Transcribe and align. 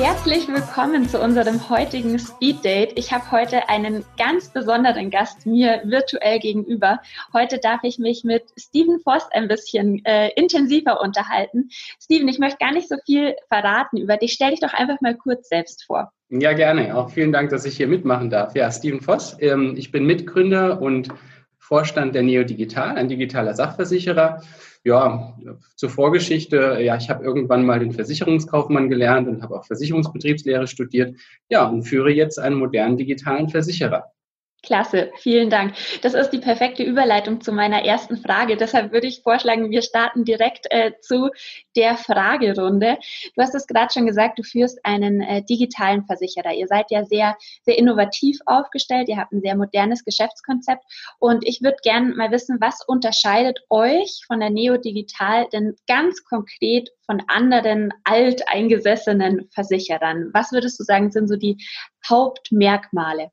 Herzlich 0.00 0.46
willkommen 0.46 1.08
zu 1.08 1.20
unserem 1.20 1.68
heutigen 1.68 2.20
Speed 2.20 2.64
Date. 2.64 2.96
Ich 2.96 3.12
habe 3.12 3.32
heute 3.32 3.68
einen 3.68 4.04
ganz 4.16 4.48
besonderen 4.48 5.10
Gast 5.10 5.44
mir 5.44 5.82
virtuell 5.84 6.38
gegenüber. 6.38 7.00
Heute 7.32 7.58
darf 7.58 7.80
ich 7.82 7.98
mich 7.98 8.22
mit 8.22 8.44
Steven 8.56 9.00
Voss 9.00 9.26
ein 9.32 9.48
bisschen 9.48 10.04
äh, 10.04 10.30
intensiver 10.36 11.00
unterhalten. 11.00 11.70
Steven, 12.00 12.28
ich 12.28 12.38
möchte 12.38 12.58
gar 12.60 12.72
nicht 12.72 12.88
so 12.88 12.94
viel 13.04 13.34
verraten 13.48 13.96
über 13.96 14.16
dich. 14.16 14.34
Stell 14.34 14.52
dich 14.52 14.60
doch 14.60 14.72
einfach 14.72 15.00
mal 15.00 15.16
kurz 15.16 15.48
selbst 15.48 15.84
vor. 15.84 16.12
Ja, 16.28 16.52
gerne. 16.52 16.96
Auch 16.96 17.10
vielen 17.10 17.32
Dank, 17.32 17.50
dass 17.50 17.64
ich 17.64 17.76
hier 17.76 17.88
mitmachen 17.88 18.30
darf. 18.30 18.54
Ja, 18.54 18.70
Steven 18.70 19.00
Voss. 19.00 19.36
Ähm, 19.40 19.74
ich 19.76 19.90
bin 19.90 20.06
Mitgründer 20.06 20.80
und 20.80 21.08
Vorstand 21.68 22.14
der 22.14 22.22
Neo 22.22 22.44
Digital, 22.44 22.96
ein 22.96 23.08
digitaler 23.08 23.52
Sachversicherer. 23.52 24.40
Ja, 24.84 25.36
zur 25.76 25.90
Vorgeschichte, 25.90 26.78
ja, 26.80 26.96
ich 26.96 27.10
habe 27.10 27.22
irgendwann 27.22 27.66
mal 27.66 27.78
den 27.78 27.92
Versicherungskaufmann 27.92 28.88
gelernt 28.88 29.28
und 29.28 29.42
habe 29.42 29.54
auch 29.54 29.66
Versicherungsbetriebslehre 29.66 30.66
studiert, 30.66 31.14
ja, 31.50 31.68
und 31.68 31.82
führe 31.82 32.10
jetzt 32.10 32.38
einen 32.38 32.56
modernen 32.56 32.96
digitalen 32.96 33.50
Versicherer. 33.50 34.10
Klasse, 34.64 35.12
vielen 35.18 35.50
Dank. 35.50 35.74
Das 36.02 36.14
ist 36.14 36.30
die 36.30 36.40
perfekte 36.40 36.82
Überleitung 36.82 37.40
zu 37.40 37.52
meiner 37.52 37.84
ersten 37.84 38.16
Frage. 38.16 38.56
Deshalb 38.56 38.92
würde 38.92 39.06
ich 39.06 39.22
vorschlagen, 39.22 39.70
wir 39.70 39.82
starten 39.82 40.24
direkt 40.24 40.66
äh, 40.70 40.92
zu 41.00 41.30
der 41.76 41.96
Fragerunde. 41.96 42.98
Du 43.36 43.42
hast 43.42 43.54
es 43.54 43.68
gerade 43.68 43.92
schon 43.92 44.04
gesagt, 44.04 44.36
du 44.36 44.42
führst 44.42 44.84
einen 44.84 45.20
äh, 45.20 45.44
digitalen 45.44 46.04
Versicherer. 46.06 46.52
Ihr 46.54 46.66
seid 46.66 46.90
ja 46.90 47.04
sehr, 47.04 47.36
sehr 47.62 47.78
innovativ 47.78 48.40
aufgestellt. 48.46 49.08
Ihr 49.08 49.18
habt 49.18 49.32
ein 49.32 49.42
sehr 49.42 49.56
modernes 49.56 50.04
Geschäftskonzept. 50.04 50.82
Und 51.20 51.46
ich 51.46 51.62
würde 51.62 51.76
gerne 51.84 52.16
mal 52.16 52.32
wissen, 52.32 52.58
was 52.60 52.84
unterscheidet 52.84 53.60
euch 53.70 54.22
von 54.26 54.40
der 54.40 54.50
Neo 54.50 54.76
Digital 54.76 55.46
denn 55.52 55.76
ganz 55.86 56.24
konkret 56.24 56.90
von 57.06 57.22
anderen 57.28 57.94
alteingesessenen 58.02 59.48
Versicherern? 59.52 60.30
Was 60.34 60.50
würdest 60.50 60.80
du 60.80 60.84
sagen, 60.84 61.12
sind 61.12 61.28
so 61.28 61.36
die 61.36 61.64
Hauptmerkmale? 62.08 63.30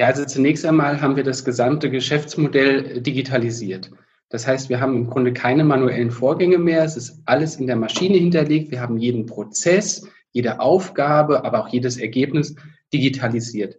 Ja, 0.00 0.06
also 0.06 0.24
zunächst 0.24 0.64
einmal 0.64 1.02
haben 1.02 1.16
wir 1.16 1.24
das 1.24 1.44
gesamte 1.44 1.90
Geschäftsmodell 1.90 3.02
digitalisiert. 3.02 3.90
Das 4.30 4.46
heißt, 4.46 4.70
wir 4.70 4.80
haben 4.80 4.96
im 4.96 5.10
Grunde 5.10 5.34
keine 5.34 5.62
manuellen 5.62 6.10
Vorgänge 6.10 6.56
mehr. 6.56 6.82
Es 6.84 6.96
ist 6.96 7.20
alles 7.26 7.56
in 7.56 7.66
der 7.66 7.76
Maschine 7.76 8.16
hinterlegt. 8.16 8.70
Wir 8.70 8.80
haben 8.80 8.96
jeden 8.96 9.26
Prozess, 9.26 10.08
jede 10.32 10.58
Aufgabe, 10.58 11.44
aber 11.44 11.60
auch 11.60 11.68
jedes 11.68 11.98
Ergebnis 11.98 12.56
digitalisiert. 12.94 13.76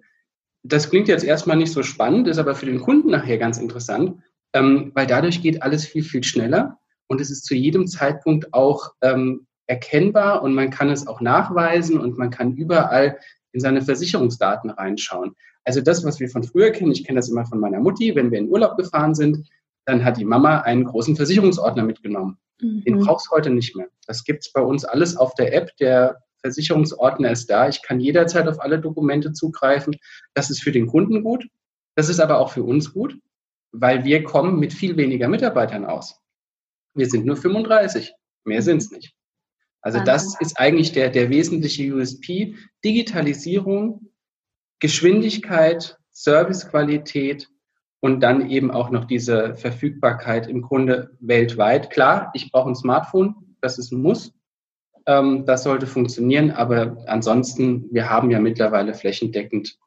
Das 0.61 0.91
klingt 0.91 1.07
jetzt 1.07 1.23
erstmal 1.23 1.57
nicht 1.57 1.71
so 1.71 1.81
spannend, 1.81 2.27
ist 2.27 2.37
aber 2.37 2.53
für 2.53 2.67
den 2.67 2.81
Kunden 2.81 3.09
nachher 3.09 3.39
ganz 3.39 3.57
interessant, 3.57 4.21
ähm, 4.53 4.91
weil 4.93 5.07
dadurch 5.07 5.41
geht 5.41 5.63
alles 5.63 5.87
viel, 5.87 6.03
viel 6.03 6.23
schneller 6.23 6.77
und 7.07 7.19
es 7.19 7.31
ist 7.31 7.45
zu 7.45 7.55
jedem 7.55 7.87
Zeitpunkt 7.87 8.53
auch 8.53 8.93
ähm, 9.01 9.47
erkennbar 9.65 10.43
und 10.43 10.53
man 10.53 10.69
kann 10.69 10.91
es 10.91 11.07
auch 11.07 11.19
nachweisen 11.19 11.99
und 11.99 12.19
man 12.19 12.29
kann 12.29 12.53
überall 12.53 13.17
in 13.53 13.59
seine 13.59 13.81
Versicherungsdaten 13.81 14.69
reinschauen. 14.69 15.35
Also 15.63 15.81
das, 15.81 16.03
was 16.03 16.19
wir 16.19 16.29
von 16.29 16.43
früher 16.43 16.71
kennen, 16.71 16.91
ich 16.91 17.05
kenne 17.05 17.19
das 17.19 17.29
immer 17.29 17.45
von 17.45 17.59
meiner 17.59 17.79
Mutti, 17.79 18.15
wenn 18.15 18.31
wir 18.31 18.39
in 18.39 18.49
Urlaub 18.49 18.77
gefahren 18.77 19.13
sind, 19.13 19.47
dann 19.85 20.03
hat 20.03 20.17
die 20.17 20.25
Mama 20.25 20.61
einen 20.61 20.85
großen 20.85 21.15
Versicherungsordner 21.15 21.83
mitgenommen. 21.83 22.37
Mhm. 22.59 22.83
Den 22.83 22.99
brauchst 22.99 23.27
du 23.27 23.31
heute 23.31 23.49
nicht 23.49 23.75
mehr. 23.75 23.87
Das 24.07 24.23
gibt's 24.23 24.51
bei 24.51 24.61
uns 24.61 24.85
alles 24.85 25.17
auf 25.17 25.33
der 25.35 25.53
App. 25.53 25.75
Der 25.77 26.21
Versicherungsordner 26.41 27.31
ist 27.31 27.49
da. 27.49 27.67
Ich 27.67 27.81
kann 27.81 27.99
jederzeit 27.99 28.47
auf 28.47 28.59
alle 28.61 28.79
Dokumente 28.79 29.33
zugreifen. 29.33 29.97
Das 30.33 30.49
ist 30.49 30.61
für 30.61 30.71
den 30.71 30.87
Kunden 30.87 31.23
gut. 31.23 31.47
Das 31.95 32.09
ist 32.09 32.19
aber 32.19 32.39
auch 32.39 32.51
für 32.51 32.63
uns 32.63 32.93
gut, 32.93 33.17
weil 33.71 34.05
wir 34.05 34.23
kommen 34.23 34.59
mit 34.59 34.73
viel 34.73 34.97
weniger 34.97 35.27
Mitarbeitern 35.27 35.85
aus. 35.85 36.19
Wir 36.93 37.07
sind 37.07 37.25
nur 37.25 37.37
35. 37.37 38.13
Mehr 38.43 38.61
sind's 38.61 38.91
nicht. 38.91 39.13
Also 39.81 39.99
das 39.99 40.39
ist 40.39 40.59
eigentlich 40.59 40.91
der, 40.91 41.09
der 41.09 41.29
wesentliche 41.29 41.93
USP. 41.93 42.55
Digitalisierung 42.83 44.11
Geschwindigkeit, 44.81 45.97
Servicequalität 46.11 47.47
und 48.01 48.19
dann 48.19 48.49
eben 48.49 48.71
auch 48.71 48.89
noch 48.89 49.05
diese 49.05 49.55
Verfügbarkeit 49.55 50.47
im 50.47 50.63
Grunde 50.63 51.11
weltweit. 51.19 51.91
Klar, 51.91 52.31
ich 52.33 52.51
brauche 52.51 52.69
ein 52.69 52.75
Smartphone, 52.75 53.55
das 53.61 53.77
ist 53.77 53.91
ein 53.91 54.01
Muss. 54.01 54.33
Ähm, 55.05 55.45
das 55.45 55.63
sollte 55.63 55.85
funktionieren, 55.87 56.51
aber 56.51 56.97
ansonsten, 57.05 57.87
wir 57.91 58.09
haben 58.09 58.31
ja 58.31 58.39
mittlerweile 58.39 58.95
flächendeckend 58.95 59.77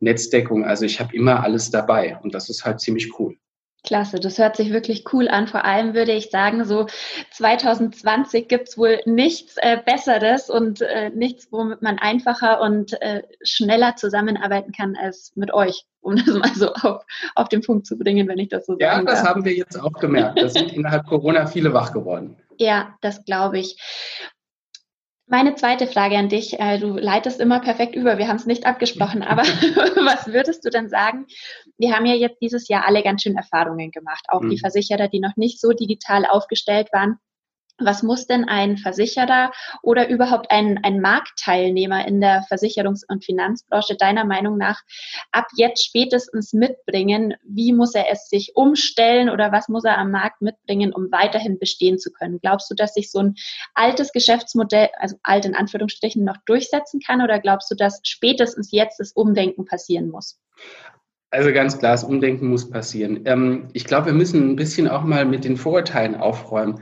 Netzdeckung. 0.00 0.64
Also 0.64 0.86
ich 0.86 0.98
habe 0.98 1.14
immer 1.14 1.42
alles 1.42 1.70
dabei 1.70 2.18
und 2.22 2.34
das 2.34 2.48
ist 2.48 2.64
halt 2.64 2.80
ziemlich 2.80 3.18
cool. 3.18 3.36
Klasse, 3.84 4.18
das 4.18 4.38
hört 4.38 4.56
sich 4.56 4.72
wirklich 4.72 5.04
cool 5.12 5.28
an. 5.28 5.46
Vor 5.46 5.64
allem 5.64 5.94
würde 5.94 6.12
ich 6.12 6.30
sagen, 6.30 6.64
so 6.64 6.86
2020 7.32 8.48
gibt 8.48 8.68
es 8.68 8.78
wohl 8.78 9.00
nichts 9.06 9.56
äh, 9.58 9.78
Besseres 9.84 10.50
und 10.50 10.80
äh, 10.82 11.10
nichts, 11.10 11.48
womit 11.50 11.80
man 11.80 11.98
einfacher 11.98 12.60
und 12.60 13.00
äh, 13.00 13.22
schneller 13.42 13.96
zusammenarbeiten 13.96 14.72
kann 14.72 14.96
als 14.96 15.32
mit 15.36 15.54
euch, 15.54 15.84
um 16.00 16.16
das 16.26 16.34
mal 16.34 16.54
so 16.54 16.72
auf, 16.72 17.04
auf 17.34 17.48
den 17.48 17.62
Punkt 17.62 17.86
zu 17.86 17.96
bringen, 17.96 18.28
wenn 18.28 18.38
ich 18.38 18.48
das 18.48 18.66
so 18.66 18.76
ja, 18.78 18.94
sagen 18.94 19.06
Ja, 19.06 19.12
das 19.12 19.22
darf. 19.22 19.30
haben 19.30 19.44
wir 19.44 19.54
jetzt 19.54 19.76
auch 19.80 19.92
gemerkt. 19.92 20.40
Da 20.40 20.48
sind 20.48 20.72
innerhalb 20.74 21.06
Corona 21.06 21.46
viele 21.46 21.72
wach 21.72 21.92
geworden. 21.92 22.36
Ja, 22.58 22.96
das 23.00 23.24
glaube 23.24 23.58
ich. 23.60 23.76
Meine 25.30 25.54
zweite 25.56 25.86
Frage 25.86 26.16
an 26.16 26.30
dich, 26.30 26.58
äh, 26.58 26.78
du 26.78 26.96
leitest 26.96 27.38
immer 27.38 27.60
perfekt 27.60 27.94
über, 27.94 28.16
wir 28.16 28.28
haben 28.28 28.36
es 28.36 28.46
nicht 28.46 28.64
abgesprochen, 28.64 29.22
aber 29.22 29.42
was 29.42 30.26
würdest 30.28 30.64
du 30.64 30.70
denn 30.70 30.88
sagen? 30.88 31.26
Wir 31.76 31.94
haben 31.94 32.06
ja 32.06 32.14
jetzt 32.14 32.40
dieses 32.40 32.66
Jahr 32.68 32.86
alle 32.86 33.02
ganz 33.02 33.22
schön 33.22 33.36
Erfahrungen 33.36 33.90
gemacht, 33.90 34.24
auch 34.28 34.40
mhm. 34.40 34.50
die 34.50 34.58
Versicherer, 34.58 35.08
die 35.08 35.20
noch 35.20 35.36
nicht 35.36 35.60
so 35.60 35.72
digital 35.72 36.24
aufgestellt 36.24 36.88
waren. 36.92 37.18
Was 37.80 38.02
muss 38.02 38.26
denn 38.26 38.44
ein 38.44 38.76
Versicherer 38.76 39.52
oder 39.82 40.08
überhaupt 40.08 40.50
ein, 40.50 40.80
ein 40.82 41.00
Marktteilnehmer 41.00 42.06
in 42.08 42.20
der 42.20 42.42
Versicherungs- 42.42 43.04
und 43.06 43.24
Finanzbranche 43.24 43.96
deiner 43.96 44.24
Meinung 44.24 44.58
nach 44.58 44.82
ab 45.30 45.46
jetzt 45.56 45.84
spätestens 45.84 46.52
mitbringen? 46.52 47.34
Wie 47.44 47.72
muss 47.72 47.94
er 47.94 48.10
es 48.10 48.28
sich 48.28 48.52
umstellen 48.56 49.30
oder 49.30 49.52
was 49.52 49.68
muss 49.68 49.84
er 49.84 49.96
am 49.98 50.10
Markt 50.10 50.42
mitbringen, 50.42 50.92
um 50.92 51.12
weiterhin 51.12 51.58
bestehen 51.60 51.98
zu 51.98 52.10
können? 52.10 52.40
Glaubst 52.40 52.68
du, 52.68 52.74
dass 52.74 52.94
sich 52.94 53.12
so 53.12 53.20
ein 53.20 53.36
altes 53.74 54.12
Geschäftsmodell, 54.12 54.88
also 54.98 55.16
alt 55.22 55.44
in 55.44 55.54
Anführungsstrichen, 55.54 56.24
noch 56.24 56.38
durchsetzen 56.46 57.00
kann 57.00 57.22
oder 57.22 57.38
glaubst 57.38 57.70
du, 57.70 57.76
dass 57.76 58.00
spätestens 58.02 58.72
jetzt 58.72 58.98
das 58.98 59.12
Umdenken 59.12 59.66
passieren 59.66 60.10
muss? 60.10 60.40
Also 61.30 61.52
ganz 61.52 61.78
klar, 61.78 61.92
das 61.92 62.04
Umdenken 62.04 62.48
muss 62.48 62.70
passieren. 62.70 63.20
Ähm, 63.26 63.68
ich 63.72 63.84
glaube, 63.84 64.06
wir 64.06 64.14
müssen 64.14 64.50
ein 64.50 64.56
bisschen 64.56 64.88
auch 64.88 65.04
mal 65.04 65.26
mit 65.26 65.44
den 65.44 65.56
Vorurteilen 65.56 66.14
aufräumen. 66.14 66.80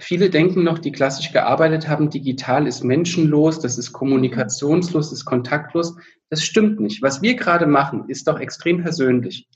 Viele 0.00 0.30
denken 0.30 0.62
noch, 0.62 0.78
die 0.78 0.92
klassisch 0.92 1.32
gearbeitet 1.32 1.88
haben, 1.88 2.08
digital 2.08 2.68
ist 2.68 2.84
menschenlos, 2.84 3.58
das 3.58 3.78
ist 3.78 3.92
kommunikationslos, 3.92 5.12
ist 5.12 5.24
kontaktlos. 5.24 5.96
Das 6.30 6.42
stimmt 6.42 6.78
nicht. 6.78 7.02
Was 7.02 7.20
wir 7.20 7.34
gerade 7.34 7.66
machen, 7.66 8.04
ist 8.08 8.28
doch 8.28 8.38
extrem 8.38 8.82
persönlich. 8.82 9.48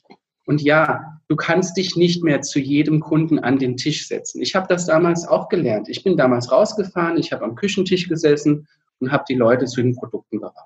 Und 0.45 0.61
ja, 0.61 1.21
du 1.29 1.37
kannst 1.37 1.77
dich 1.77 1.95
nicht 1.95 2.25
mehr 2.25 2.41
zu 2.41 2.59
jedem 2.59 2.99
Kunden 2.99 3.39
an 3.39 3.59
den 3.59 3.77
Tisch 3.77 4.09
setzen. 4.09 4.43
Ich 4.43 4.57
habe 4.57 4.67
das 4.69 4.87
damals 4.87 5.29
auch 5.29 5.49
gelernt. 5.49 5.89
Ich 5.89 6.03
bin 6.03 6.17
damals 6.17 6.51
rausgefahren, 6.51 7.19
ich 7.19 7.33
habe 7.33 7.45
am 7.45 7.55
Küchentisch 7.55 8.09
gesessen 8.09 8.67
und 8.99 9.13
habe 9.13 9.25
die 9.29 9.37
Leute 9.37 9.67
zu 9.67 9.81
den 9.81 9.95
Produkten 9.95 10.41
beraten. 10.41 10.59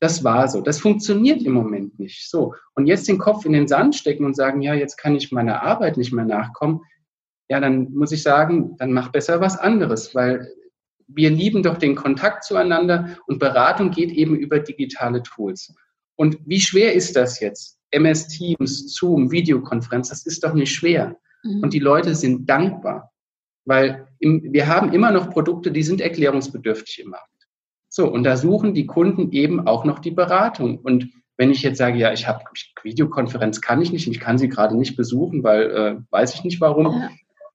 Das 0.00 0.24
war 0.24 0.48
so. 0.48 0.62
Das 0.62 0.80
funktioniert 0.80 1.42
im 1.42 1.52
Moment 1.52 1.98
nicht. 1.98 2.30
So. 2.30 2.54
Und 2.74 2.86
jetzt 2.86 3.06
den 3.06 3.18
Kopf 3.18 3.44
in 3.44 3.52
den 3.52 3.68
Sand 3.68 3.94
stecken 3.94 4.24
und 4.24 4.34
sagen, 4.34 4.62
ja, 4.62 4.72
jetzt 4.72 4.96
kann 4.96 5.14
ich 5.14 5.30
meiner 5.30 5.62
Arbeit 5.62 5.98
nicht 5.98 6.12
mehr 6.12 6.24
nachkommen 6.24 6.80
ja, 7.50 7.58
dann 7.58 7.92
muss 7.92 8.12
ich 8.12 8.22
sagen, 8.22 8.76
dann 8.78 8.92
mach 8.92 9.10
besser 9.10 9.40
was 9.40 9.58
anderes, 9.58 10.14
weil 10.14 10.48
wir 11.08 11.30
lieben 11.30 11.64
doch 11.64 11.78
den 11.78 11.96
Kontakt 11.96 12.44
zueinander 12.44 13.18
und 13.26 13.40
Beratung 13.40 13.90
geht 13.90 14.12
eben 14.12 14.36
über 14.36 14.60
digitale 14.60 15.20
Tools. 15.24 15.74
Und 16.14 16.38
wie 16.46 16.60
schwer 16.60 16.94
ist 16.94 17.16
das 17.16 17.40
jetzt? 17.40 17.76
MS 17.90 18.28
Teams, 18.28 18.94
Zoom, 18.94 19.32
Videokonferenz, 19.32 20.10
das 20.10 20.26
ist 20.26 20.44
doch 20.44 20.54
nicht 20.54 20.72
schwer. 20.72 21.16
Mhm. 21.42 21.64
Und 21.64 21.74
die 21.74 21.80
Leute 21.80 22.14
sind 22.14 22.48
dankbar, 22.48 23.10
weil 23.64 24.06
im, 24.20 24.52
wir 24.52 24.68
haben 24.68 24.92
immer 24.92 25.10
noch 25.10 25.30
Produkte, 25.30 25.72
die 25.72 25.82
sind 25.82 26.00
erklärungsbedürftig 26.00 27.00
im 27.00 27.10
Markt. 27.10 27.26
So, 27.88 28.08
und 28.08 28.22
da 28.22 28.36
suchen 28.36 28.74
die 28.74 28.86
Kunden 28.86 29.32
eben 29.32 29.66
auch 29.66 29.84
noch 29.84 29.98
die 29.98 30.12
Beratung. 30.12 30.78
Und 30.78 31.08
wenn 31.36 31.50
ich 31.50 31.62
jetzt 31.62 31.78
sage, 31.78 31.98
ja, 31.98 32.12
ich 32.12 32.28
habe 32.28 32.44
Videokonferenz 32.84 33.60
kann 33.60 33.82
ich 33.82 33.90
nicht, 33.90 34.06
ich 34.06 34.20
kann 34.20 34.38
sie 34.38 34.48
gerade 34.48 34.76
nicht 34.76 34.96
besuchen, 34.96 35.42
weil 35.42 35.70
äh, 35.70 35.96
weiß 36.10 36.34
ich 36.34 36.44
nicht 36.44 36.60
warum, 36.60 36.86
ja 36.92 37.10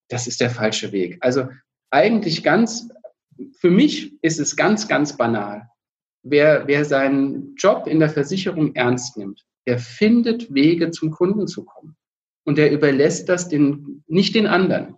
das 0.10 0.28
ist 0.28 0.42
der 0.42 0.50
falsche 0.50 0.92
Weg. 0.92 1.18
Also 1.22 1.48
eigentlich 1.90 2.44
ganz, 2.44 2.90
für 3.60 3.72
mich 3.72 4.14
ist 4.22 4.40
es 4.40 4.56
ganz, 4.56 4.88
ganz 4.88 5.18
banal. 5.18 5.70
Wer, 6.24 6.68
wer 6.68 6.86
seinen 6.86 7.56
Job 7.56 7.88
in 7.88 8.00
der 8.00 8.10
Versicherung 8.10 8.74
ernst 8.76 9.18
nimmt, 9.18 9.46
der 9.68 9.80
findet 9.80 10.54
Wege 10.54 10.92
zum 10.92 11.12
Kunden 11.12 11.48
zu 11.48 11.66
kommen. 11.66 11.96
Und 12.44 12.58
der 12.58 12.72
überlässt 12.72 13.30
das 13.30 13.48
den, 13.50 14.04
nicht 14.08 14.36
den 14.36 14.48
anderen. 14.48 14.98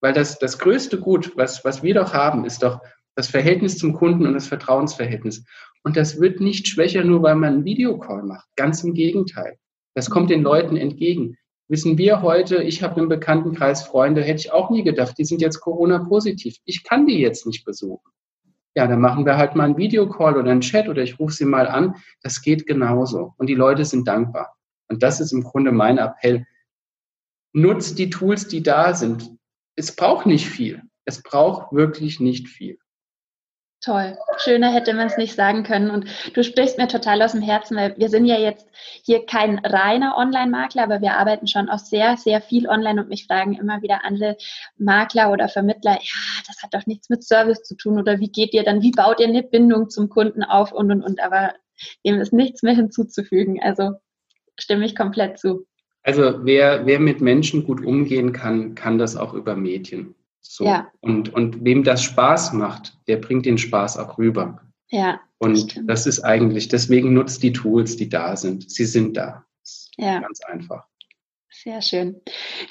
Weil 0.00 0.12
das, 0.12 0.38
das 0.38 0.58
größte 0.58 1.00
Gut, 1.00 1.36
was, 1.36 1.64
was 1.64 1.82
wir 1.82 1.94
doch 1.94 2.14
haben, 2.14 2.44
ist 2.44 2.62
doch 2.62 2.80
das 3.14 3.28
Verhältnis 3.28 3.76
zum 3.76 3.94
Kunden 3.94 4.26
und 4.26 4.34
das 4.34 4.46
Vertrauensverhältnis. 4.46 5.44
Und 5.82 5.96
das 5.96 6.20
wird 6.20 6.40
nicht 6.40 6.68
schwächer, 6.68 7.04
nur 7.04 7.22
weil 7.22 7.34
man 7.34 7.54
einen 7.54 7.64
Videocall 7.64 8.22
macht. 8.22 8.46
Ganz 8.56 8.84
im 8.84 8.94
Gegenteil. 8.94 9.58
Das 9.94 10.08
kommt 10.08 10.30
den 10.30 10.42
Leuten 10.42 10.76
entgegen 10.76 11.36
wissen 11.68 11.98
wir 11.98 12.22
heute, 12.22 12.62
ich 12.62 12.82
habe 12.82 13.00
im 13.00 13.08
Bekanntenkreis 13.08 13.84
Freunde, 13.84 14.22
hätte 14.22 14.40
ich 14.40 14.52
auch 14.52 14.70
nie 14.70 14.82
gedacht, 14.82 15.16
die 15.18 15.24
sind 15.24 15.40
jetzt 15.40 15.60
Corona-positiv. 15.60 16.56
Ich 16.64 16.82
kann 16.82 17.06
die 17.06 17.18
jetzt 17.18 17.46
nicht 17.46 17.64
besuchen. 17.64 18.10
Ja, 18.74 18.86
dann 18.86 19.00
machen 19.00 19.26
wir 19.26 19.36
halt 19.36 19.54
mal 19.54 19.64
einen 19.64 19.76
Videocall 19.76 20.36
oder 20.36 20.50
einen 20.50 20.60
Chat 20.60 20.88
oder 20.88 21.02
ich 21.02 21.18
rufe 21.18 21.34
sie 21.34 21.44
mal 21.44 21.66
an. 21.66 21.96
Das 22.22 22.42
geht 22.42 22.66
genauso. 22.66 23.34
Und 23.36 23.48
die 23.48 23.54
Leute 23.54 23.84
sind 23.84 24.06
dankbar. 24.06 24.56
Und 24.88 25.02
das 25.02 25.20
ist 25.20 25.32
im 25.32 25.42
Grunde 25.42 25.72
mein 25.72 25.98
Appell. 25.98 26.46
Nutzt 27.52 27.98
die 27.98 28.10
Tools, 28.10 28.48
die 28.48 28.62
da 28.62 28.94
sind. 28.94 29.30
Es 29.74 29.94
braucht 29.94 30.26
nicht 30.26 30.48
viel. 30.48 30.82
Es 31.04 31.22
braucht 31.22 31.72
wirklich 31.72 32.20
nicht 32.20 32.48
viel. 32.48 32.78
Toll. 33.80 34.18
Schöner 34.38 34.72
hätte 34.72 34.92
man 34.92 35.06
es 35.06 35.16
nicht 35.16 35.36
sagen 35.36 35.62
können. 35.62 35.90
Und 35.90 36.06
du 36.34 36.42
sprichst 36.42 36.78
mir 36.78 36.88
total 36.88 37.22
aus 37.22 37.30
dem 37.32 37.42
Herzen, 37.42 37.76
weil 37.76 37.96
wir 37.96 38.08
sind 38.08 38.26
ja 38.26 38.36
jetzt 38.36 38.66
hier 39.04 39.24
kein 39.24 39.60
reiner 39.60 40.16
Online-Makler, 40.16 40.82
aber 40.82 41.00
wir 41.00 41.12
arbeiten 41.12 41.46
schon 41.46 41.68
auch 41.68 41.78
sehr, 41.78 42.16
sehr 42.16 42.40
viel 42.40 42.68
online 42.68 43.00
und 43.00 43.08
mich 43.08 43.26
fragen 43.26 43.54
immer 43.54 43.80
wieder 43.80 44.04
andere 44.04 44.36
Makler 44.78 45.30
oder 45.30 45.48
Vermittler, 45.48 45.92
ja, 45.92 46.42
das 46.48 46.60
hat 46.60 46.74
doch 46.74 46.86
nichts 46.86 47.08
mit 47.08 47.22
Service 47.22 47.62
zu 47.62 47.76
tun 47.76 48.00
oder 48.00 48.18
wie 48.18 48.32
geht 48.32 48.52
ihr 48.52 48.64
dann, 48.64 48.82
wie 48.82 48.90
baut 48.90 49.20
ihr 49.20 49.28
eine 49.28 49.44
Bindung 49.44 49.90
zum 49.90 50.08
Kunden 50.08 50.42
auf 50.42 50.72
und 50.72 50.90
und 50.90 51.02
und. 51.02 51.22
Aber 51.22 51.54
dem 52.04 52.20
ist 52.20 52.32
nichts 52.32 52.64
mehr 52.64 52.74
hinzuzufügen. 52.74 53.62
Also 53.62 53.92
stimme 54.58 54.86
ich 54.86 54.96
komplett 54.96 55.38
zu. 55.38 55.66
Also 56.02 56.44
wer, 56.44 56.84
wer 56.84 56.98
mit 56.98 57.20
Menschen 57.20 57.64
gut 57.64 57.84
umgehen 57.84 58.32
kann, 58.32 58.74
kann 58.74 58.98
das 58.98 59.16
auch 59.16 59.34
über 59.34 59.54
Medien. 59.54 60.16
So. 60.40 60.64
Ja. 60.64 60.90
Und, 61.00 61.32
und 61.34 61.64
wem 61.64 61.84
das 61.84 62.02
Spaß 62.02 62.52
macht, 62.52 62.96
der 63.06 63.16
bringt 63.16 63.46
den 63.46 63.58
Spaß 63.58 63.98
auch 63.98 64.18
rüber. 64.18 64.60
Ja. 64.88 65.20
Und 65.38 65.76
das, 65.76 65.86
das 65.86 66.06
ist 66.06 66.20
eigentlich, 66.24 66.68
deswegen 66.68 67.12
nutzt 67.12 67.42
die 67.42 67.52
Tools, 67.52 67.96
die 67.96 68.08
da 68.08 68.36
sind. 68.36 68.70
Sie 68.70 68.86
sind 68.86 69.16
da. 69.16 69.44
Ja. 69.96 70.20
Ganz 70.20 70.40
einfach. 70.44 70.86
Sehr 71.50 71.82
schön. 71.82 72.20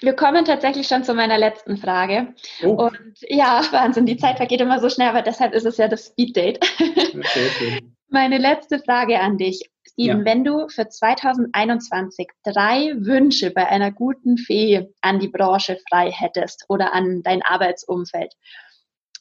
Wir 0.02 0.14
kommen 0.14 0.46
tatsächlich 0.46 0.88
schon 0.88 1.04
zu 1.04 1.14
meiner 1.14 1.38
letzten 1.38 1.78
Frage. 1.78 2.34
Oh. 2.64 2.88
Und 2.88 3.16
ja, 3.22 3.62
Wahnsinn, 3.72 4.06
die 4.06 4.18
Zeit 4.18 4.38
vergeht 4.38 4.62
immer 4.62 4.80
so 4.80 4.90
schnell, 4.90 5.10
aber 5.10 5.22
deshalb 5.22 5.54
ist 5.54 5.66
es 5.66 5.78
ja 5.78 5.88
das 5.88 6.08
Speed 6.08 6.36
Date. 6.36 6.60
Okay, 6.80 7.50
okay. 7.56 7.82
Meine 8.10 8.38
letzte 8.38 8.80
Frage 8.80 9.20
an 9.20 9.38
dich. 9.38 9.70
Steven, 10.00 10.20
ja. 10.20 10.26
wenn 10.26 10.44
du 10.44 10.68
für 10.70 10.88
2021 10.88 12.28
drei 12.44 12.94
Wünsche 13.00 13.50
bei 13.50 13.68
einer 13.68 13.92
guten 13.92 14.38
Fee 14.38 14.88
an 15.02 15.20
die 15.20 15.28
Branche 15.28 15.80
frei 15.90 16.12
hättest 16.12 16.66
oder 16.70 16.94
an 16.94 17.24
dein 17.24 17.42
Arbeitsumfeld, 17.42 18.32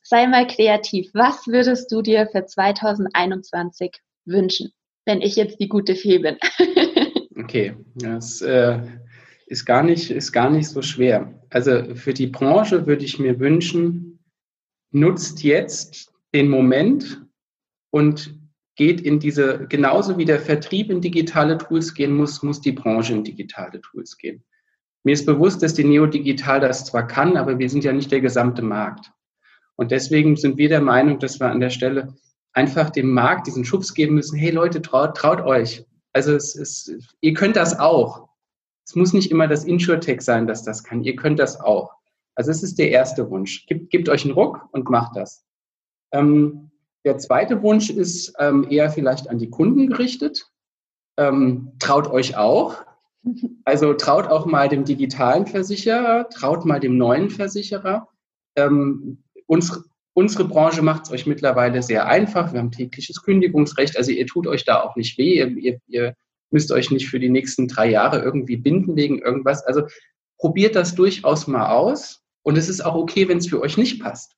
sei 0.02 0.26
mal 0.26 0.46
kreativ. 0.46 1.10
Was 1.14 1.46
würdest 1.46 1.90
du 1.90 2.02
dir 2.02 2.28
für 2.30 2.44
2021 2.44 3.90
wünschen, 4.26 4.70
wenn 5.06 5.22
ich 5.22 5.36
jetzt 5.36 5.58
die 5.60 5.68
gute 5.68 5.94
Fee 5.94 6.18
bin? 6.18 6.36
okay, 7.42 7.74
das 7.94 8.42
äh, 8.42 8.78
ist, 9.46 9.64
gar 9.64 9.82
nicht, 9.82 10.10
ist 10.10 10.32
gar 10.32 10.50
nicht 10.50 10.68
so 10.68 10.82
schwer. 10.82 11.40
Also 11.48 11.94
für 11.94 12.12
die 12.12 12.26
Branche 12.26 12.86
würde 12.86 13.06
ich 13.06 13.18
mir 13.18 13.40
wünschen, 13.40 14.22
nutzt 14.90 15.42
jetzt 15.42 16.12
den 16.34 16.50
Moment 16.50 17.22
und 17.90 18.45
geht 18.76 19.00
in 19.00 19.18
diese, 19.18 19.66
genauso 19.68 20.18
wie 20.18 20.24
der 20.24 20.38
Vertrieb 20.38 20.90
in 20.90 21.00
digitale 21.00 21.58
Tools 21.58 21.94
gehen 21.94 22.14
muss, 22.14 22.42
muss 22.42 22.60
die 22.60 22.72
Branche 22.72 23.14
in 23.14 23.24
digitale 23.24 23.80
Tools 23.80 24.16
gehen. 24.16 24.44
Mir 25.02 25.12
ist 25.12 25.26
bewusst, 25.26 25.62
dass 25.62 25.74
die 25.74 25.84
Neodigital 25.84 26.60
das 26.60 26.84
zwar 26.84 27.06
kann, 27.06 27.36
aber 27.36 27.58
wir 27.58 27.70
sind 27.70 27.84
ja 27.84 27.92
nicht 27.92 28.12
der 28.12 28.20
gesamte 28.20 28.62
Markt. 28.62 29.12
Und 29.76 29.90
deswegen 29.90 30.36
sind 30.36 30.58
wir 30.58 30.68
der 30.68 30.80
Meinung, 30.80 31.18
dass 31.18 31.40
wir 31.40 31.50
an 31.50 31.60
der 31.60 31.70
Stelle 31.70 32.14
einfach 32.52 32.90
dem 32.90 33.12
Markt 33.12 33.46
diesen 33.46 33.64
Schubs 33.64 33.94
geben 33.94 34.14
müssen. 34.14 34.38
Hey 34.38 34.50
Leute, 34.50 34.82
traut, 34.82 35.16
traut 35.16 35.40
euch. 35.40 35.84
Also 36.12 36.34
es 36.34 36.54
ist, 36.54 37.14
ihr 37.20 37.34
könnt 37.34 37.56
das 37.56 37.78
auch. 37.78 38.28
Es 38.86 38.94
muss 38.94 39.12
nicht 39.12 39.30
immer 39.30 39.48
das 39.48 39.64
Insurtech 39.64 40.22
sein, 40.22 40.46
dass 40.46 40.62
das 40.64 40.82
kann. 40.82 41.02
Ihr 41.02 41.16
könnt 41.16 41.38
das 41.38 41.60
auch. 41.60 41.92
Also 42.34 42.50
es 42.50 42.62
ist 42.62 42.78
der 42.78 42.90
erste 42.90 43.30
Wunsch. 43.30 43.66
Gebt, 43.66 43.90
gebt 43.90 44.08
euch 44.08 44.24
einen 44.24 44.34
Ruck 44.34 44.68
und 44.72 44.88
macht 44.90 45.16
das. 45.16 45.44
Ähm, 46.12 46.70
der 47.06 47.18
zweite 47.18 47.62
Wunsch 47.62 47.88
ist 47.88 48.34
ähm, 48.40 48.66
eher 48.68 48.90
vielleicht 48.90 49.30
an 49.30 49.38
die 49.38 49.48
Kunden 49.48 49.86
gerichtet. 49.86 50.50
Ähm, 51.16 51.72
traut 51.78 52.08
euch 52.08 52.36
auch. 52.36 52.84
Also 53.64 53.94
traut 53.94 54.26
auch 54.26 54.44
mal 54.44 54.68
dem 54.68 54.84
digitalen 54.84 55.46
Versicherer, 55.46 56.28
traut 56.28 56.64
mal 56.64 56.80
dem 56.80 56.98
neuen 56.98 57.30
Versicherer. 57.30 58.08
Ähm, 58.56 59.22
uns, 59.46 59.88
unsere 60.14 60.46
Branche 60.46 60.82
macht 60.82 61.04
es 61.04 61.12
euch 61.12 61.26
mittlerweile 61.26 61.80
sehr 61.80 62.06
einfach. 62.08 62.52
Wir 62.52 62.58
haben 62.58 62.72
tägliches 62.72 63.22
Kündigungsrecht. 63.22 63.96
Also 63.96 64.10
ihr 64.10 64.26
tut 64.26 64.48
euch 64.48 64.64
da 64.64 64.82
auch 64.82 64.96
nicht 64.96 65.16
weh. 65.16 65.40
Ihr, 65.44 65.78
ihr 65.86 66.14
müsst 66.50 66.72
euch 66.72 66.90
nicht 66.90 67.08
für 67.08 67.20
die 67.20 67.30
nächsten 67.30 67.68
drei 67.68 67.88
Jahre 67.88 68.20
irgendwie 68.20 68.56
binden 68.56 68.96
wegen 68.96 69.20
irgendwas. 69.20 69.64
Also 69.64 69.82
probiert 70.38 70.74
das 70.74 70.96
durchaus 70.96 71.46
mal 71.46 71.68
aus. 71.68 72.24
Und 72.42 72.58
es 72.58 72.68
ist 72.68 72.84
auch 72.84 72.96
okay, 72.96 73.28
wenn 73.28 73.38
es 73.38 73.46
für 73.46 73.60
euch 73.60 73.76
nicht 73.76 74.02
passt. 74.02 74.36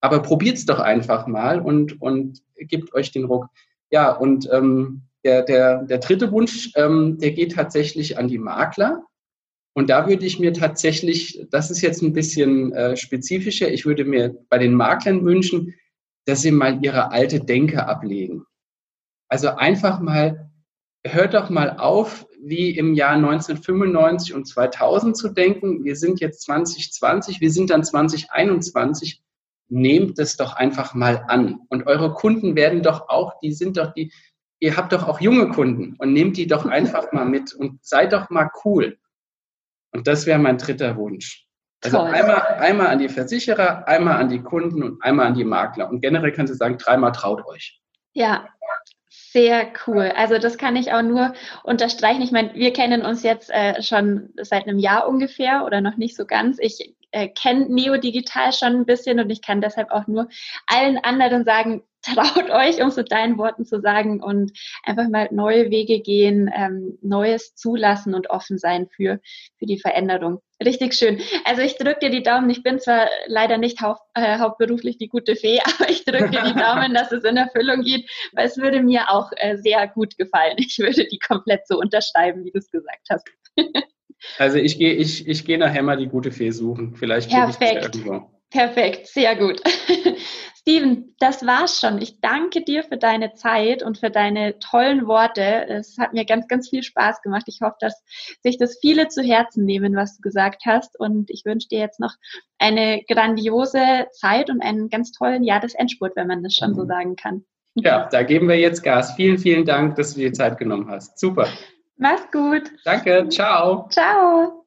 Aber 0.00 0.22
probiert 0.22 0.56
es 0.56 0.66
doch 0.66 0.78
einfach 0.78 1.26
mal 1.26 1.60
und, 1.60 2.00
und 2.00 2.42
gebt 2.56 2.94
euch 2.94 3.10
den 3.10 3.24
Ruck. 3.24 3.46
Ja, 3.90 4.12
und 4.12 4.48
ähm, 4.52 5.02
der, 5.24 5.42
der, 5.42 5.82
der 5.84 5.98
dritte 5.98 6.30
Wunsch, 6.30 6.70
ähm, 6.76 7.18
der 7.18 7.32
geht 7.32 7.52
tatsächlich 7.52 8.18
an 8.18 8.28
die 8.28 8.38
Makler. 8.38 9.02
Und 9.74 9.90
da 9.90 10.08
würde 10.08 10.26
ich 10.26 10.38
mir 10.38 10.52
tatsächlich, 10.52 11.46
das 11.50 11.70
ist 11.70 11.82
jetzt 11.82 12.02
ein 12.02 12.12
bisschen 12.12 12.72
äh, 12.72 12.96
spezifischer, 12.96 13.70
ich 13.70 13.86
würde 13.86 14.04
mir 14.04 14.36
bei 14.48 14.58
den 14.58 14.74
Maklern 14.74 15.24
wünschen, 15.24 15.74
dass 16.26 16.42
sie 16.42 16.50
mal 16.50 16.84
ihre 16.84 17.10
alte 17.10 17.40
Denke 17.40 17.86
ablegen. 17.86 18.44
Also 19.28 19.48
einfach 19.50 20.00
mal, 20.00 20.50
hört 21.04 21.34
doch 21.34 21.50
mal 21.50 21.78
auf, 21.78 22.26
wie 22.40 22.76
im 22.76 22.94
Jahr 22.94 23.12
1995 23.12 24.34
und 24.34 24.46
2000 24.46 25.16
zu 25.16 25.28
denken. 25.28 25.84
Wir 25.84 25.96
sind 25.96 26.20
jetzt 26.20 26.42
2020, 26.42 27.40
wir 27.40 27.50
sind 27.50 27.70
dann 27.70 27.84
2021 27.84 29.22
nehmt 29.68 30.18
es 30.18 30.36
doch 30.36 30.54
einfach 30.54 30.94
mal 30.94 31.24
an. 31.28 31.60
Und 31.68 31.86
eure 31.86 32.14
Kunden 32.14 32.56
werden 32.56 32.82
doch 32.82 33.08
auch, 33.08 33.38
die 33.40 33.52
sind 33.52 33.76
doch 33.76 33.92
die, 33.92 34.12
ihr 34.60 34.76
habt 34.76 34.92
doch 34.92 35.06
auch 35.06 35.20
junge 35.20 35.48
Kunden 35.48 35.94
und 35.98 36.12
nehmt 36.12 36.36
die 36.36 36.46
doch 36.46 36.66
einfach 36.66 37.12
mal 37.12 37.24
mit 37.24 37.52
und 37.52 37.84
seid 37.84 38.12
doch 38.12 38.30
mal 38.30 38.50
cool. 38.64 38.98
Und 39.92 40.06
das 40.06 40.26
wäre 40.26 40.38
mein 40.38 40.58
dritter 40.58 40.96
Wunsch. 40.96 41.46
Also 41.84 42.00
einmal, 42.00 42.40
einmal 42.58 42.88
an 42.88 42.98
die 42.98 43.08
Versicherer, 43.08 43.86
einmal 43.86 44.20
an 44.20 44.28
die 44.28 44.42
Kunden 44.42 44.82
und 44.82 45.02
einmal 45.02 45.26
an 45.26 45.34
die 45.34 45.44
Makler. 45.44 45.88
Und 45.88 46.00
generell 46.00 46.32
kannst 46.32 46.52
du 46.52 46.56
sagen, 46.56 46.76
dreimal 46.76 47.12
traut 47.12 47.46
euch. 47.46 47.80
Ja, 48.14 48.48
sehr 49.08 49.72
cool. 49.86 50.12
Also 50.16 50.38
das 50.38 50.58
kann 50.58 50.74
ich 50.74 50.92
auch 50.92 51.02
nur 51.02 51.34
unterstreichen. 51.62 52.22
Ich 52.22 52.32
meine, 52.32 52.54
wir 52.54 52.72
kennen 52.72 53.02
uns 53.02 53.22
jetzt 53.22 53.50
äh, 53.50 53.80
schon 53.82 54.30
seit 54.40 54.66
einem 54.66 54.78
Jahr 54.78 55.06
ungefähr 55.06 55.64
oder 55.64 55.80
noch 55.80 55.96
nicht 55.96 56.16
so 56.16 56.26
ganz. 56.26 56.58
Ich 56.58 56.96
äh, 57.10 57.28
kenne 57.28 57.66
Neodigital 57.68 58.52
schon 58.52 58.74
ein 58.74 58.86
bisschen 58.86 59.20
und 59.20 59.30
ich 59.30 59.42
kann 59.42 59.60
deshalb 59.60 59.90
auch 59.90 60.06
nur 60.06 60.28
allen 60.66 60.98
anderen 60.98 61.44
sagen, 61.44 61.82
traut 62.02 62.50
euch, 62.50 62.80
um 62.80 62.88
es 62.88 62.96
mit 62.96 63.10
deinen 63.10 63.38
Worten 63.38 63.64
zu 63.64 63.80
sagen, 63.80 64.22
und 64.22 64.52
einfach 64.84 65.08
mal 65.08 65.28
neue 65.32 65.70
Wege 65.70 66.00
gehen, 66.00 66.50
ähm, 66.54 66.98
Neues 67.02 67.54
zulassen 67.54 68.14
und 68.14 68.30
offen 68.30 68.56
sein 68.56 68.88
für, 68.88 69.20
für 69.58 69.66
die 69.66 69.78
Veränderung. 69.78 70.40
Richtig 70.64 70.94
schön. 70.94 71.20
Also 71.44 71.62
ich 71.62 71.76
drücke 71.76 72.00
dir 72.00 72.10
die 72.10 72.22
Daumen. 72.22 72.50
Ich 72.50 72.62
bin 72.62 72.80
zwar 72.80 73.08
leider 73.26 73.58
nicht 73.58 73.80
haupt, 73.80 74.00
äh, 74.14 74.38
hauptberuflich 74.38 74.98
die 74.98 75.08
gute 75.08 75.36
Fee, 75.36 75.60
aber 75.64 75.90
ich 75.90 76.04
drücke 76.04 76.30
dir 76.30 76.42
die 76.42 76.54
Daumen, 76.58 76.94
dass 76.94 77.12
es 77.12 77.24
in 77.24 77.36
Erfüllung 77.36 77.82
geht, 77.82 78.08
weil 78.32 78.46
es 78.46 78.56
würde 78.56 78.82
mir 78.82 79.10
auch 79.10 79.30
äh, 79.36 79.56
sehr 79.56 79.86
gut 79.88 80.16
gefallen. 80.16 80.56
Ich 80.58 80.78
würde 80.78 81.06
die 81.06 81.18
komplett 81.18 81.66
so 81.66 81.78
unterschreiben, 81.78 82.44
wie 82.44 82.52
du 82.52 82.58
es 82.58 82.70
gesagt 82.70 83.08
hast. 83.10 83.26
Also 84.38 84.58
ich 84.58 84.78
gehe 84.78 84.94
ich, 84.94 85.26
ich 85.26 85.44
geh 85.44 85.56
nachher 85.56 85.82
mal 85.82 85.96
die 85.96 86.08
gute 86.08 86.32
Fee 86.32 86.50
suchen. 86.50 86.94
Vielleicht 86.94 87.30
Perfekt. 87.30 87.94
Ich 87.94 88.04
irgendwo. 88.04 88.30
Perfekt, 88.50 89.08
sehr 89.08 89.36
gut. 89.36 89.60
Steven, 90.56 91.14
das 91.18 91.46
war's 91.46 91.80
schon. 91.80 92.00
Ich 92.00 92.20
danke 92.20 92.62
dir 92.62 92.82
für 92.82 92.96
deine 92.96 93.34
Zeit 93.34 93.82
und 93.82 93.98
für 93.98 94.10
deine 94.10 94.58
tollen 94.58 95.06
Worte. 95.06 95.66
Es 95.68 95.98
hat 95.98 96.14
mir 96.14 96.24
ganz, 96.24 96.48
ganz 96.48 96.68
viel 96.70 96.82
Spaß 96.82 97.20
gemacht. 97.20 97.44
Ich 97.46 97.60
hoffe, 97.62 97.76
dass 97.80 98.02
sich 98.42 98.56
das 98.56 98.78
viele 98.80 99.08
zu 99.08 99.22
Herzen 99.22 99.64
nehmen, 99.64 99.96
was 99.96 100.16
du 100.16 100.22
gesagt 100.22 100.62
hast. 100.64 100.98
Und 100.98 101.30
ich 101.30 101.44
wünsche 101.44 101.68
dir 101.68 101.78
jetzt 101.78 102.00
noch 102.00 102.14
eine 102.58 103.02
grandiose 103.06 104.06
Zeit 104.12 104.48
und 104.48 104.62
einen 104.62 104.88
ganz 104.88 105.12
tollen 105.12 105.44
Jahresendspurt, 105.44 106.16
wenn 106.16 106.26
man 106.26 106.42
das 106.42 106.54
schon 106.54 106.74
so 106.74 106.84
mhm. 106.84 106.88
sagen 106.88 107.16
kann. 107.16 107.44
Ja, 107.74 108.08
da 108.10 108.22
geben 108.22 108.48
wir 108.48 108.58
jetzt 108.58 108.82
Gas. 108.82 109.14
Vielen, 109.14 109.38
vielen 109.38 109.64
Dank, 109.66 109.96
dass 109.96 110.14
du 110.14 110.20
dir 110.20 110.32
Zeit 110.32 110.58
genommen 110.58 110.88
hast. 110.90 111.18
Super. 111.18 111.48
Mach's 111.98 112.30
gut. 112.30 112.70
Danke. 112.84 113.28
Ciao. 113.28 113.88
Ciao. 113.90 114.57